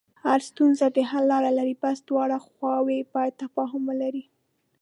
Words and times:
هره 0.23 0.43
ستونزه 0.49 0.85
د 0.95 0.97
حل 1.09 1.23
لاره 1.31 1.51
لري، 1.57 1.75
بس 1.83 1.97
دواړه 2.09 2.37
خواوې 2.45 2.99
باید 3.13 3.39
تفاهم 3.43 3.81
ولري. 3.89 4.23